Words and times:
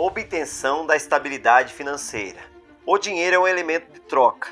Obtenção 0.00 0.86
da 0.86 0.94
estabilidade 0.94 1.74
financeira. 1.74 2.38
O 2.86 2.98
dinheiro 2.98 3.34
é 3.34 3.38
um 3.40 3.48
elemento 3.48 3.92
de 3.92 3.98
troca. 3.98 4.48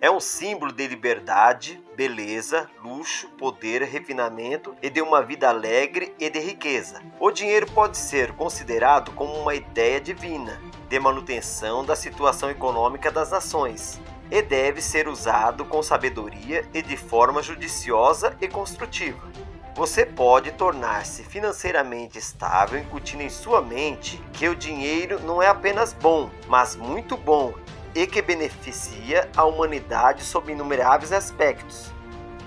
É 0.00 0.08
um 0.08 0.20
símbolo 0.20 0.70
de 0.70 0.86
liberdade, 0.86 1.82
beleza, 1.96 2.70
luxo, 2.80 3.28
poder, 3.30 3.82
refinamento 3.82 4.72
e 4.80 4.88
de 4.88 5.02
uma 5.02 5.20
vida 5.20 5.48
alegre 5.48 6.14
e 6.16 6.30
de 6.30 6.38
riqueza. 6.38 7.02
O 7.18 7.32
dinheiro 7.32 7.66
pode 7.72 7.98
ser 7.98 8.36
considerado 8.36 9.10
como 9.16 9.34
uma 9.34 9.52
ideia 9.52 10.00
divina 10.00 10.62
de 10.88 11.00
manutenção 11.00 11.84
da 11.84 11.96
situação 11.96 12.48
econômica 12.48 13.10
das 13.10 13.32
nações 13.32 14.00
e 14.30 14.40
deve 14.42 14.80
ser 14.80 15.08
usado 15.08 15.64
com 15.64 15.82
sabedoria 15.82 16.64
e 16.72 16.82
de 16.82 16.96
forma 16.96 17.42
judiciosa 17.42 18.36
e 18.40 18.46
construtiva. 18.46 19.26
Você 19.76 20.06
pode 20.06 20.52
tornar-se 20.52 21.22
financeiramente 21.22 22.18
estável 22.18 22.80
incutindo 22.80 23.22
em 23.22 23.28
sua 23.28 23.60
mente 23.60 24.16
que 24.32 24.48
o 24.48 24.56
dinheiro 24.56 25.20
não 25.20 25.42
é 25.42 25.48
apenas 25.48 25.92
bom, 25.92 26.30
mas 26.48 26.74
muito 26.74 27.14
bom 27.14 27.52
e 27.94 28.06
que 28.06 28.22
beneficia 28.22 29.28
a 29.36 29.44
humanidade 29.44 30.24
sob 30.24 30.50
inumeráveis 30.50 31.12
aspectos. 31.12 31.92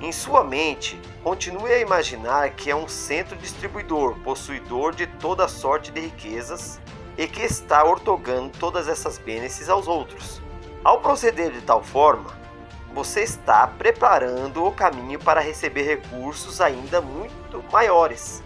Em 0.01 0.11
sua 0.11 0.43
mente, 0.43 0.99
continue 1.23 1.71
a 1.71 1.77
imaginar 1.77 2.49
que 2.55 2.71
é 2.71 2.75
um 2.75 2.87
centro 2.87 3.37
distribuidor, 3.37 4.15
possuidor 4.23 4.95
de 4.95 5.05
toda 5.05 5.47
sorte 5.47 5.91
de 5.91 6.01
riquezas 6.01 6.81
e 7.15 7.27
que 7.27 7.43
está 7.43 7.83
ortogando 7.83 8.57
todas 8.57 8.87
essas 8.87 9.19
bênçãos 9.19 9.69
aos 9.69 9.87
outros. 9.87 10.41
Ao 10.83 10.99
proceder 10.99 11.51
de 11.51 11.61
tal 11.61 11.83
forma, 11.83 12.38
você 12.99 13.21
está 13.21 13.65
preparando 13.65 14.65
o 14.65 14.73
caminho 14.73 15.17
para 15.17 15.39
receber 15.39 15.83
recursos 15.83 16.59
ainda 16.59 16.99
muito 16.99 17.63
maiores. 17.71 18.43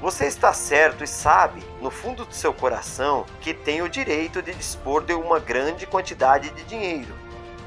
Você 0.00 0.26
está 0.26 0.52
certo 0.52 1.02
e 1.02 1.06
sabe, 1.06 1.64
no 1.80 1.90
fundo 1.90 2.24
do 2.24 2.32
seu 2.32 2.54
coração, 2.54 3.26
que 3.40 3.52
tem 3.52 3.82
o 3.82 3.88
direito 3.88 4.40
de 4.40 4.54
dispor 4.54 5.02
de 5.02 5.14
uma 5.14 5.40
grande 5.40 5.84
quantidade 5.84 6.50
de 6.50 6.62
dinheiro, 6.62 7.12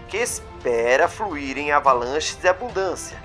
que 0.07 0.15
espera 0.15 1.09
fluir 1.09 1.57
em 1.57 1.73
avalanches 1.73 2.37
de 2.37 2.47
abundância. 2.47 3.21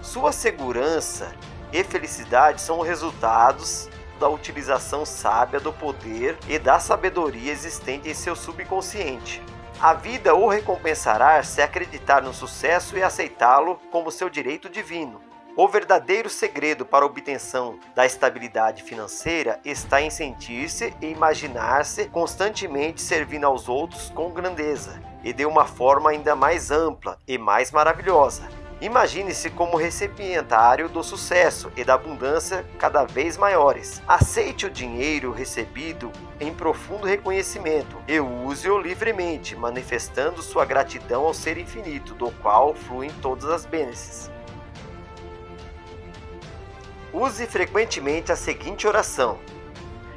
Sua 0.00 0.30
segurança 0.30 1.34
e 1.72 1.82
felicidade 1.82 2.60
são 2.60 2.80
resultados 2.82 3.88
da 4.20 4.28
utilização 4.28 5.04
sábia 5.04 5.58
do 5.58 5.72
poder 5.72 6.38
e 6.48 6.56
da 6.56 6.78
sabedoria 6.78 7.50
existente 7.50 8.08
em 8.08 8.14
seu 8.14 8.36
subconsciente. 8.36 9.42
A 9.84 9.92
vida 9.92 10.34
o 10.34 10.48
recompensará 10.48 11.42
se 11.42 11.60
acreditar 11.60 12.22
no 12.22 12.32
sucesso 12.32 12.96
e 12.96 13.02
aceitá-lo 13.02 13.78
como 13.92 14.10
seu 14.10 14.30
direito 14.30 14.70
divino. 14.70 15.20
O 15.54 15.68
verdadeiro 15.68 16.30
segredo 16.30 16.86
para 16.86 17.04
a 17.04 17.06
obtenção 17.06 17.78
da 17.94 18.06
estabilidade 18.06 18.82
financeira 18.82 19.60
está 19.62 20.00
em 20.00 20.08
sentir-se 20.08 20.96
e 21.02 21.08
imaginar-se 21.08 22.06
constantemente 22.06 23.02
servindo 23.02 23.44
aos 23.44 23.68
outros 23.68 24.08
com 24.08 24.30
grandeza 24.30 25.02
e 25.22 25.34
de 25.34 25.44
uma 25.44 25.66
forma 25.66 26.08
ainda 26.08 26.34
mais 26.34 26.70
ampla 26.70 27.18
e 27.28 27.36
mais 27.36 27.70
maravilhosa. 27.70 28.63
Imagine-se 28.84 29.48
como 29.48 29.78
recipientário 29.78 30.90
do 30.90 31.02
sucesso 31.02 31.72
e 31.74 31.82
da 31.82 31.94
abundância 31.94 32.66
cada 32.78 33.06
vez 33.06 33.38
maiores. 33.38 34.02
Aceite 34.06 34.66
o 34.66 34.70
dinheiro 34.70 35.32
recebido 35.32 36.12
em 36.38 36.52
profundo 36.52 37.06
reconhecimento 37.06 37.96
e 38.06 38.20
use-o 38.20 38.78
livremente, 38.78 39.56
manifestando 39.56 40.42
sua 40.42 40.66
gratidão 40.66 41.24
ao 41.24 41.32
ser 41.32 41.56
infinito, 41.56 42.14
do 42.14 42.30
qual 42.42 42.74
fluem 42.74 43.10
todas 43.22 43.46
as 43.46 43.64
bênçãos. 43.64 44.30
Use 47.10 47.46
frequentemente 47.46 48.32
a 48.32 48.36
seguinte 48.36 48.86
oração, 48.86 49.38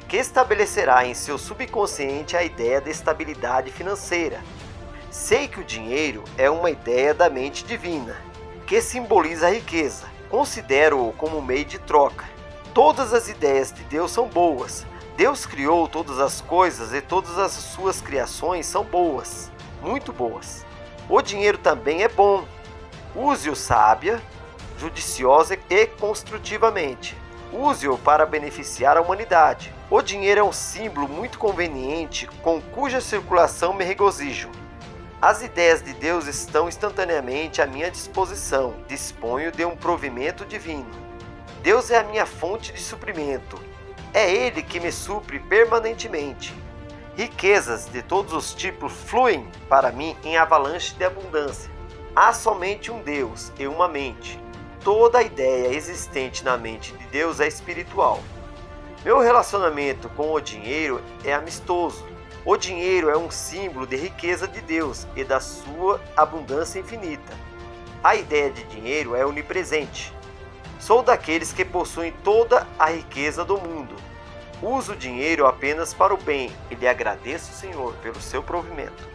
que 0.06 0.18
estabelecerá 0.18 1.06
em 1.06 1.14
seu 1.14 1.38
subconsciente 1.38 2.36
a 2.36 2.42
ideia 2.42 2.82
de 2.82 2.90
estabilidade 2.90 3.72
financeira. 3.72 4.42
Sei 5.10 5.48
que 5.48 5.58
o 5.58 5.64
dinheiro 5.64 6.22
é 6.36 6.50
uma 6.50 6.70
ideia 6.70 7.14
da 7.14 7.30
mente 7.30 7.64
divina 7.64 8.27
que 8.68 8.82
simboliza 8.82 9.46
a 9.46 9.50
riqueza. 9.50 10.06
Considero-o 10.28 11.10
como 11.14 11.40
meio 11.40 11.64
de 11.64 11.78
troca. 11.78 12.26
Todas 12.74 13.14
as 13.14 13.26
ideias 13.26 13.72
de 13.72 13.82
Deus 13.84 14.12
são 14.12 14.28
boas. 14.28 14.86
Deus 15.16 15.46
criou 15.46 15.88
todas 15.88 16.20
as 16.20 16.42
coisas 16.42 16.92
e 16.92 17.00
todas 17.00 17.38
as 17.38 17.52
suas 17.52 18.02
criações 18.02 18.66
são 18.66 18.84
boas, 18.84 19.50
muito 19.82 20.12
boas. 20.12 20.66
O 21.08 21.22
dinheiro 21.22 21.56
também 21.56 22.02
é 22.02 22.08
bom. 22.08 22.44
Use-o 23.16 23.56
sábia, 23.56 24.22
judiciosa 24.78 25.58
e 25.70 25.86
construtivamente. 25.86 27.16
Use-o 27.50 27.96
para 27.96 28.26
beneficiar 28.26 28.98
a 28.98 29.00
humanidade. 29.00 29.74
O 29.90 30.02
dinheiro 30.02 30.40
é 30.40 30.44
um 30.44 30.52
símbolo 30.52 31.08
muito 31.08 31.38
conveniente 31.38 32.26
com 32.42 32.60
cuja 32.60 33.00
circulação 33.00 33.72
me 33.72 33.82
regozijo. 33.82 34.50
As 35.20 35.42
ideias 35.42 35.82
de 35.82 35.92
Deus 35.94 36.28
estão 36.28 36.68
instantaneamente 36.68 37.60
à 37.60 37.66
minha 37.66 37.90
disposição. 37.90 38.76
Disponho 38.86 39.50
de 39.50 39.64
um 39.64 39.74
provimento 39.74 40.44
divino. 40.44 40.88
Deus 41.60 41.90
é 41.90 41.98
a 41.98 42.04
minha 42.04 42.24
fonte 42.24 42.72
de 42.72 42.80
suprimento. 42.80 43.60
É 44.14 44.30
Ele 44.32 44.62
que 44.62 44.78
me 44.78 44.92
supre 44.92 45.40
permanentemente. 45.40 46.54
Riquezas 47.16 47.86
de 47.86 48.00
todos 48.00 48.32
os 48.32 48.54
tipos 48.54 48.92
fluem 48.92 49.48
para 49.68 49.90
mim 49.90 50.16
em 50.22 50.36
avalanche 50.36 50.94
de 50.94 51.04
abundância. 51.04 51.68
Há 52.14 52.32
somente 52.32 52.92
um 52.92 53.02
Deus 53.02 53.52
e 53.58 53.66
uma 53.66 53.88
mente. 53.88 54.40
Toda 54.84 55.20
ideia 55.20 55.74
existente 55.74 56.44
na 56.44 56.56
mente 56.56 56.92
de 56.92 57.06
Deus 57.08 57.40
é 57.40 57.48
espiritual. 57.48 58.22
Meu 59.04 59.18
relacionamento 59.18 60.08
com 60.10 60.32
o 60.32 60.40
dinheiro 60.40 61.02
é 61.24 61.34
amistoso 61.34 62.06
o 62.50 62.56
dinheiro 62.56 63.10
é 63.10 63.18
um 63.18 63.30
símbolo 63.30 63.86
de 63.86 63.94
riqueza 63.94 64.48
de 64.48 64.62
Deus 64.62 65.06
e 65.14 65.22
da 65.22 65.38
sua 65.38 66.00
abundância 66.16 66.80
infinita. 66.80 67.36
A 68.02 68.16
ideia 68.16 68.48
de 68.50 68.64
dinheiro 68.64 69.14
é 69.14 69.26
onipresente. 69.26 70.14
Sou 70.80 71.02
daqueles 71.02 71.52
que 71.52 71.62
possuem 71.62 72.10
toda 72.24 72.66
a 72.78 72.88
riqueza 72.88 73.44
do 73.44 73.58
mundo. 73.60 73.94
Uso 74.62 74.94
o 74.94 74.96
dinheiro 74.96 75.46
apenas 75.46 75.92
para 75.92 76.14
o 76.14 76.16
bem 76.16 76.50
e 76.70 76.74
lhe 76.74 76.88
agradeço, 76.88 77.52
Senhor, 77.52 77.92
pelo 77.96 78.18
seu 78.18 78.42
provimento. 78.42 79.06